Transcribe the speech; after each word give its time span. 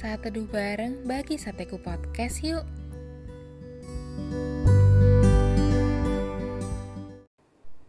saat 0.00 0.24
teduh 0.24 0.48
bareng 0.48 1.04
bagi 1.04 1.36
Sateku 1.36 1.76
Podcast 1.76 2.40
yuk. 2.40 2.64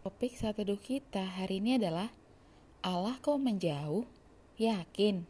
Topik 0.04 0.36
saat 0.36 0.60
teduh 0.60 0.76
kita 0.76 1.24
hari 1.24 1.64
ini 1.64 1.80
adalah 1.80 2.12
Allah 2.84 3.16
kau 3.24 3.40
menjauh? 3.40 4.04
Yakin? 4.60 5.24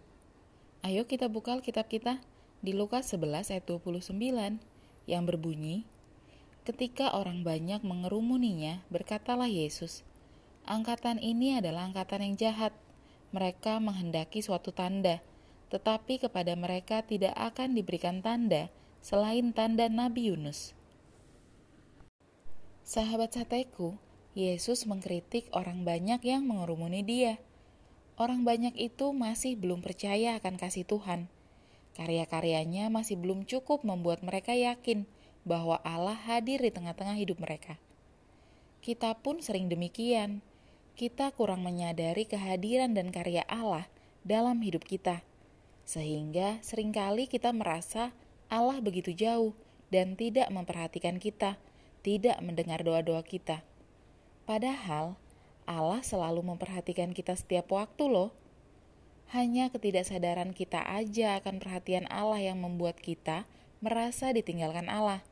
Ayo 0.82 1.06
kita 1.06 1.30
buka 1.30 1.54
kitab 1.62 1.86
kita 1.86 2.18
di 2.66 2.74
Lukas 2.74 3.14
11 3.14 3.54
ayat 3.54 3.62
29 3.62 4.18
yang 5.06 5.22
berbunyi, 5.22 5.86
Ketika 6.66 7.14
orang 7.14 7.46
banyak 7.46 7.86
mengerumuninya, 7.86 8.82
berkatalah 8.90 9.46
Yesus, 9.46 10.02
Angkatan 10.66 11.22
ini 11.22 11.62
adalah 11.62 11.86
angkatan 11.86 12.26
yang 12.26 12.34
jahat. 12.34 12.74
Mereka 13.30 13.78
menghendaki 13.78 14.42
suatu 14.42 14.74
tanda, 14.74 15.22
tetapi 15.72 16.20
kepada 16.20 16.52
mereka 16.52 17.00
tidak 17.00 17.32
akan 17.32 17.72
diberikan 17.72 18.20
tanda 18.20 18.68
selain 19.00 19.56
tanda 19.56 19.88
Nabi 19.88 20.28
Yunus. 20.28 20.76
Sahabat 22.84 23.32
sateku, 23.32 23.96
Yesus 24.36 24.84
mengkritik 24.84 25.48
orang 25.56 25.88
banyak 25.88 26.20
yang 26.28 26.44
mengerumuni 26.44 27.00
dia. 27.00 27.40
Orang 28.20 28.44
banyak 28.44 28.76
itu 28.76 29.16
masih 29.16 29.56
belum 29.56 29.80
percaya 29.80 30.36
akan 30.36 30.60
kasih 30.60 30.84
Tuhan. 30.84 31.32
Karya-karyanya 31.96 32.92
masih 32.92 33.16
belum 33.16 33.48
cukup 33.48 33.80
membuat 33.80 34.20
mereka 34.20 34.52
yakin 34.52 35.08
bahwa 35.48 35.80
Allah 35.88 36.20
hadir 36.28 36.60
di 36.60 36.68
tengah-tengah 36.68 37.16
hidup 37.16 37.40
mereka. 37.40 37.80
Kita 38.84 39.16
pun 39.16 39.40
sering 39.40 39.72
demikian. 39.72 40.44
Kita 41.00 41.32
kurang 41.32 41.64
menyadari 41.64 42.28
kehadiran 42.28 42.92
dan 42.92 43.08
karya 43.08 43.40
Allah 43.48 43.88
dalam 44.20 44.60
hidup 44.60 44.84
kita 44.84 45.24
sehingga 45.82 46.62
sering 46.62 46.94
kali 46.94 47.26
kita 47.26 47.50
merasa 47.50 48.14
Allah 48.52 48.78
begitu 48.84 49.10
jauh 49.16 49.56
dan 49.92 50.16
tidak 50.16 50.48
memperhatikan 50.48 51.20
kita, 51.20 51.60
tidak 52.00 52.40
mendengar 52.40 52.80
doa-doa 52.80 53.20
kita. 53.20 53.60
Padahal 54.48 55.20
Allah 55.68 56.02
selalu 56.02 56.42
memperhatikan 56.42 57.14
kita 57.14 57.38
setiap 57.38 57.70
waktu 57.70 58.08
loh. 58.10 58.30
Hanya 59.32 59.72
ketidaksadaran 59.72 60.52
kita 60.52 60.84
aja 60.84 61.40
akan 61.40 61.56
perhatian 61.56 62.04
Allah 62.12 62.52
yang 62.52 62.60
membuat 62.60 63.00
kita 63.00 63.48
merasa 63.80 64.28
ditinggalkan 64.34 64.92
Allah. 64.92 65.24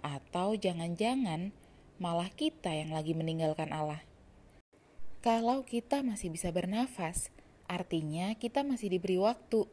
Atau 0.00 0.56
jangan-jangan 0.56 1.52
malah 2.00 2.32
kita 2.32 2.72
yang 2.72 2.96
lagi 2.96 3.12
meninggalkan 3.12 3.68
Allah. 3.70 4.00
Kalau 5.20 5.62
kita 5.62 6.02
masih 6.02 6.32
bisa 6.32 6.50
bernafas, 6.50 7.30
artinya 7.70 8.34
kita 8.34 8.66
masih 8.66 8.90
diberi 8.90 9.20
waktu 9.20 9.68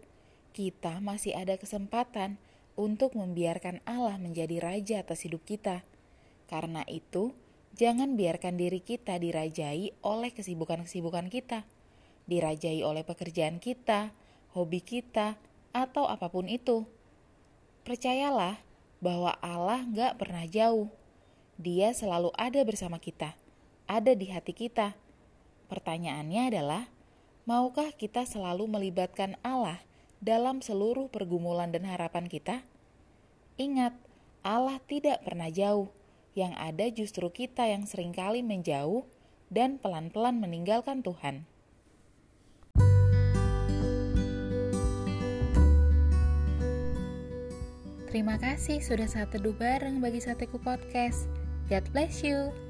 kita 0.51 0.99
masih 0.99 1.37
ada 1.37 1.55
kesempatan 1.55 2.41
untuk 2.79 3.19
membiarkan 3.19 3.83
Allah 3.83 4.15
menjadi 4.15 4.63
raja 4.63 5.03
atas 5.03 5.27
hidup 5.27 5.43
kita. 5.43 5.83
Karena 6.47 6.87
itu, 6.87 7.35
jangan 7.75 8.15
biarkan 8.15 8.55
diri 8.55 8.79
kita 8.79 9.19
dirajai 9.19 9.93
oleh 9.99 10.31
kesibukan-kesibukan 10.31 11.27
kita, 11.27 11.67
dirajai 12.25 12.79
oleh 12.81 13.03
pekerjaan 13.03 13.59
kita, 13.59 14.15
hobi 14.55 14.79
kita, 14.79 15.35
atau 15.75 16.07
apa 16.07 16.31
pun 16.31 16.47
itu. 16.47 16.87
Percayalah 17.83 18.57
bahwa 19.03 19.35
Allah 19.43 19.83
gak 19.91 20.17
pernah 20.17 20.47
jauh. 20.47 20.87
Dia 21.59 21.91
selalu 21.91 22.31
ada 22.39 22.63
bersama 22.63 22.97
kita, 23.03 23.35
ada 23.83 24.15
di 24.15 24.31
hati 24.31 24.55
kita. 24.55 24.95
Pertanyaannya 25.67 26.41
adalah, 26.47 26.83
maukah 27.43 27.91
kita 27.91 28.23
selalu 28.23 28.71
melibatkan 28.71 29.35
Allah 29.43 29.83
dalam 30.19 30.59
seluruh 30.59 31.07
pergumulan 31.07 31.71
dan 31.71 31.87
harapan 31.87 32.27
kita? 32.27 32.63
Ingat, 33.59 33.95
Allah 34.43 34.79
tidak 34.87 35.23
pernah 35.23 35.51
jauh. 35.51 35.91
Yang 36.37 36.53
ada 36.55 36.85
justru 36.93 37.27
kita 37.33 37.67
yang 37.67 37.83
sering 37.83 38.15
kali 38.15 38.39
menjauh 38.39 39.03
dan 39.51 39.81
pelan-pelan 39.81 40.39
meninggalkan 40.39 41.03
Tuhan. 41.03 41.49
Terima 48.09 48.41
kasih 48.41 48.81
sudah 48.81 49.05
saat 49.05 49.29
teduh 49.29 49.53
bareng 49.53 50.01
bagi 50.01 50.17
Sateku 50.17 50.57
Podcast. 50.57 51.29
God 51.69 51.85
bless 51.93 52.25
you. 52.25 52.68